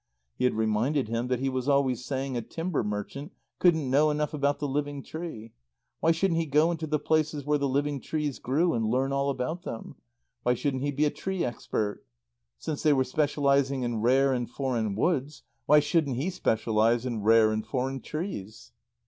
He 0.33 0.45
had 0.45 0.55
reminded 0.55 1.09
him 1.09 1.27
that 1.27 1.41
he 1.41 1.47
was 1.47 1.69
always 1.69 2.03
saying 2.03 2.35
a 2.35 2.41
timber 2.41 2.83
merchant 2.83 3.33
couldn't 3.59 3.87
know 3.87 4.09
enough 4.09 4.33
about 4.33 4.57
the 4.57 4.67
living 4.67 5.03
tree. 5.03 5.53
Why 5.99 6.11
shouldn't 6.11 6.39
he 6.39 6.47
go 6.47 6.71
into 6.71 6.87
the 6.87 6.97
places 6.97 7.45
where 7.45 7.59
the 7.59 7.69
living 7.69 8.01
trees 8.01 8.39
grew 8.39 8.73
and 8.73 8.87
learn 8.87 9.13
all 9.13 9.29
about 9.29 9.61
them? 9.61 9.93
Why 10.41 10.55
shouldn't 10.55 10.81
he 10.81 10.91
be 10.91 11.05
a 11.05 11.11
tree 11.11 11.45
expert? 11.45 12.03
Since 12.57 12.81
they 12.81 12.93
were 12.93 13.03
specializing 13.03 13.83
in 13.83 14.01
rare 14.01 14.33
and 14.33 14.49
foreign 14.49 14.95
woods, 14.95 15.43
why 15.67 15.79
shouldn't 15.79 16.17
he 16.17 16.31
specialize 16.31 17.05
in 17.05 17.21
rare 17.21 17.51
and 17.51 17.63
foreign 17.63 18.01
trees? 18.01 18.71